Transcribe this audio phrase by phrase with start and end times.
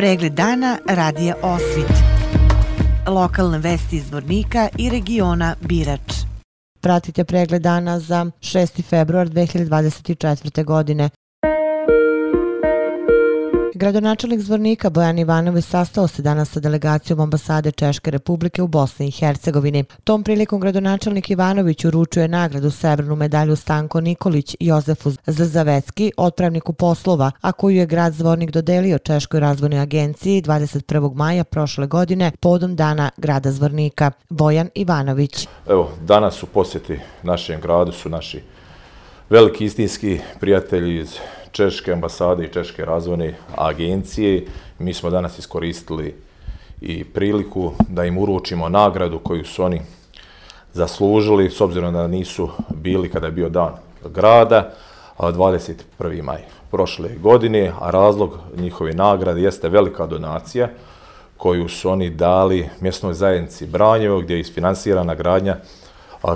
[0.00, 1.92] Pregled dana radija Osvit.
[3.06, 6.12] Lokalne vesti iz Vornika i regiona Birač.
[6.80, 8.82] Pratite pregled dana za 6.
[8.82, 10.64] februar 2024.
[10.64, 11.10] godine.
[13.80, 19.10] Gradonačelnik Zvornika Bojan Ivanović sastao se danas sa delegacijom ambasade Češke republike u Bosni i
[19.10, 19.84] Hercegovini.
[20.04, 27.52] Tom prilikom gradonačelnik Ivanović uručuje nagradu Severnu medalju Stanko Nikolić Jozefu Zrzavecki, otpravniku poslova, a
[27.52, 31.14] koju je grad Zvornik dodelio Češkoj razvojnoj agenciji 21.
[31.14, 34.10] maja prošle godine podom dana grada Zvornika.
[34.28, 35.48] Bojan Ivanović.
[35.68, 38.42] Evo, danas u posjeti našem gradu su naši
[39.30, 41.18] veliki istinski prijatelji iz
[41.52, 44.46] Češke ambasade i Češke razvojne agencije.
[44.78, 46.14] Mi smo danas iskoristili
[46.80, 49.82] i priliku da im uručimo nagradu koju su oni
[50.72, 53.72] zaslužili, s obzirom da nisu bili kada je bio dan
[54.14, 54.72] grada,
[55.18, 56.22] 21.
[56.22, 56.38] maj
[56.70, 60.68] prošle godine, a razlog njihove nagrade jeste velika donacija
[61.36, 65.56] koju su oni dali mjesnoj zajednici Branjevo, gdje je isfinansirana gradnja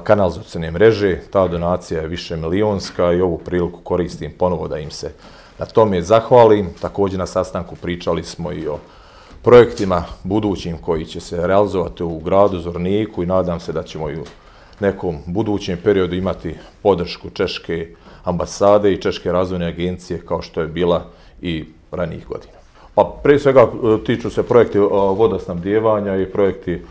[0.04, 1.20] kanalizacijne mreže.
[1.30, 5.12] Ta donacija je više milionska i ovu priliku koristim ponovo da im se
[5.58, 6.70] na tome zahvalim.
[6.80, 8.78] Također na sastanku pričali smo i o
[9.42, 14.16] projektima budućim koji će se realizovati u gradu Zorniku i nadam se da ćemo i
[14.16, 14.24] u
[14.80, 21.04] nekom budućem periodu imati podršku Češke ambasade i Češke razvojne agencije kao što je bila
[21.42, 22.54] i ranijih godina.
[22.94, 24.78] Pa prije svega e, tiču se projekti
[25.16, 26.82] vodosnabdjevanja i projekti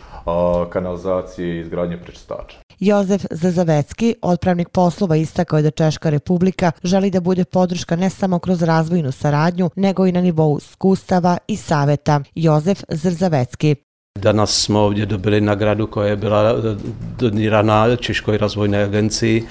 [0.70, 2.63] kanalizacije i izgradnje prečistača.
[2.80, 8.38] Jozef Zazavecki, odpravnik poslova, istakao je da Češka republika želi da bude podrška ne samo
[8.38, 12.20] kroz razvojnu saradnju, nego i na nivou skustava i saveta.
[12.34, 13.76] Jozef Zrzavecki.
[14.18, 16.76] Danas smo ovdje dobili nagradu koja je bila
[17.18, 19.44] donirana Češkoj razvojnoj agenciji.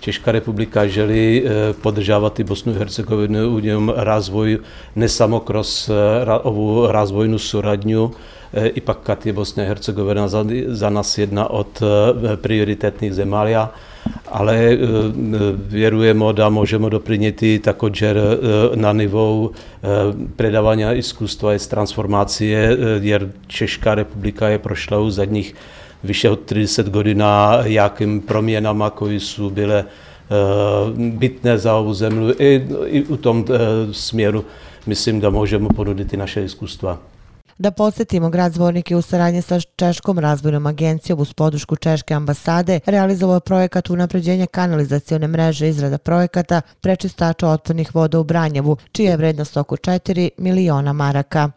[0.00, 4.62] Češka republika želi e, podržavati Bosnu i Hercegovinu u njom razvoju
[4.94, 5.92] ne samo kroz e,
[6.44, 8.10] ovu razvojnu suradnju,
[8.52, 11.66] E, ipak kad je Bosna i Hercegovina za, za nas jedna od
[12.42, 13.68] prioritetnih zemalja,
[14.30, 14.78] ale e,
[15.68, 18.38] vjerujemo da možemo doprinijeti također
[18.74, 19.52] na nivou
[20.36, 25.54] predavanja iskustva iz transformacije, jer Češka republika je prošla u zadnjih
[26.06, 29.84] više od 30 godina jakim promjenama koji su bile e,
[30.96, 34.44] bitne za ovu zemlju e, i u tom e, smjeru
[34.86, 36.96] mislim da možemo ponuditi naše iskustva.
[37.58, 42.80] Da podsjetimo, grad Zvornik je u saradnji sa Češkom razvojnom agencijom uz podušku Češke ambasade
[42.86, 49.56] realizovao projekat unapređenja kanalizacione mreže izrada projekata prečistača otpornih voda u Branjevu, čija je vrednost
[49.56, 51.50] oko 4 miliona maraka.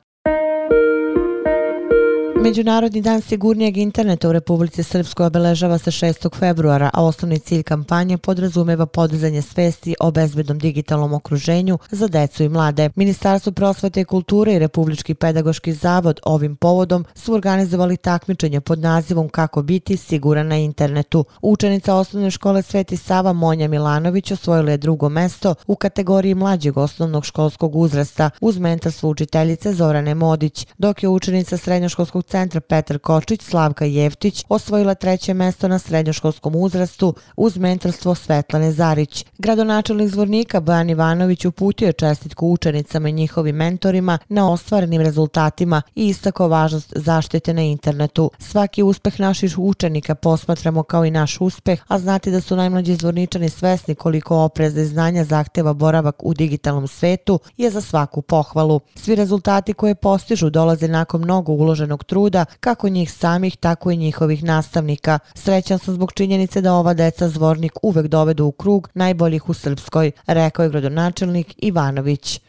[2.43, 6.35] Međunarodni dan sigurnijeg interneta u Republici Srpskoj obeležava se 6.
[6.39, 12.49] februara, a osnovni cilj kampanje podrazumeva podizanje svesti o bezbednom digitalnom okruženju za decu i
[12.49, 12.89] mlade.
[12.95, 19.29] Ministarstvo prosvete i kulture i Republički pedagoški zavod ovim povodom su organizovali takmičenje pod nazivom
[19.29, 21.25] Kako biti siguran na internetu.
[21.41, 27.25] Učenica osnovne škole Sveti Sava Monja Milanović osvojila je drugo mesto u kategoriji mlađeg osnovnog
[27.25, 33.85] školskog uzrasta uz mentorstvo učiteljice Zorane Modić, dok je učenica srednjoškolskog centra Petar Kočić, Slavka
[33.85, 39.25] Jevtić, osvojila treće mesto na srednjoškolskom uzrastu uz mentorstvo Svetlane Zarić.
[39.37, 46.47] Gradonačelnik zvornika Bojan Ivanović uputio čestitku učenicama i njihovim mentorima na ostvarenim rezultatima i istako
[46.47, 48.31] važnost zaštite na internetu.
[48.39, 53.49] Svaki uspeh naših učenika posmatramo kao i naš uspeh, a znati da su najmlađi zvorničani
[53.49, 58.79] svesni koliko opreza i znanja zahteva boravak u digitalnom svetu je za svaku pohvalu.
[58.95, 63.97] Svi rezultati koje postižu dolaze nakon mnogo uloženog truda truda kako njih samih, tako i
[63.97, 65.19] njihovih nastavnika.
[65.33, 70.11] Srećan sam zbog činjenice da ova deca zvornik uvek dovedu u krug najboljih u Srpskoj,
[70.27, 72.41] rekao je gradonačelnik Ivanović.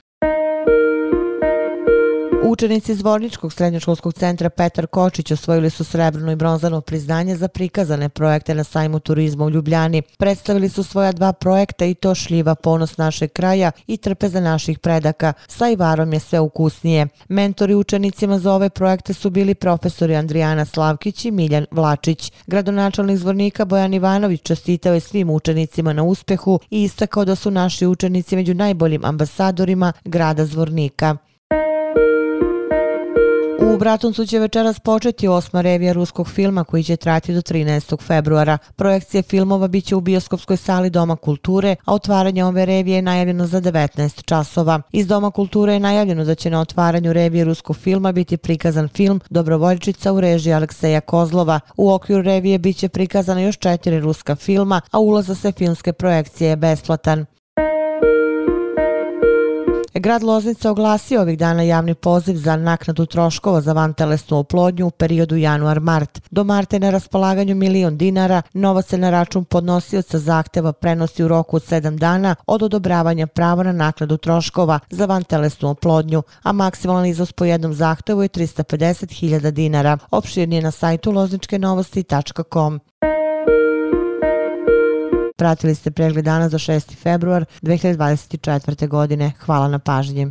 [2.50, 8.54] Učenici Zvorničkog srednjoškolskog centra Petar Kočić osvojili su srebrno i bronzano priznanje za prikazane projekte
[8.54, 10.02] na sajmu turizma u Ljubljani.
[10.02, 15.32] Predstavili su svoja dva projekta i to šljiva ponos našeg kraja i trpeza naših predaka.
[15.46, 17.06] Sa Ivarom je sve ukusnije.
[17.28, 22.32] Mentori učenicima za ove projekte su bili profesori Andrijana Slavkić i Miljan Vlačić.
[22.46, 27.86] Gradonačelnik Zvornika Bojan Ivanović čestitao je svim učenicima na uspehu i istakao da su naši
[27.86, 31.16] učenici među najboljim ambasadorima grada Zvornika.
[33.62, 38.02] U Bratuncu će večeras početi osma revija ruskog filma koji će trati do 13.
[38.06, 38.58] februara.
[38.76, 43.60] Projekcije filmova biće u bioskopskoj sali Doma kulture, a otvaranje ove revije je najavljeno za
[43.60, 44.82] 19 časova.
[44.92, 49.20] Iz Doma kulture je najavljeno da će na otvaranju revije ruskog filma biti prikazan film
[49.30, 51.60] Dobrovoljčica u režiji Alekseja Kozlova.
[51.76, 56.50] U okviru revije biće prikazana još četiri ruska filma, a ulaz za sve filmske projekcije
[56.50, 57.26] je besplatan.
[59.94, 65.36] Grad Loznica oglasio ovih dana javni poziv za naknadu troškova za vantelesnu oplodnju u periodu
[65.36, 66.20] januar-mart.
[66.30, 71.28] Do marta je na raspolaganju milion dinara, novac se na račun podnosioca zahteva prenosi u
[71.28, 77.06] roku od 7 dana od odobravanja prava na naknadu troškova za vantelesnu oplodnju, a maksimalan
[77.06, 79.98] iznos po jednom zahtevu je 350.000 dinara.
[80.10, 82.80] Opširnije na sajtu lozničkenovosti.com.
[85.40, 86.96] Pratili ste pregled dana za 6.
[86.96, 88.88] februar 2024.
[88.88, 89.32] godine.
[89.40, 90.30] Hvala na pažnji.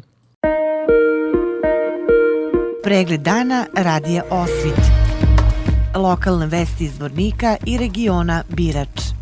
[2.83, 4.81] Pregled dana radija Osvit.
[5.95, 9.18] Lokalne vesti iz Vornika i regiona Birač.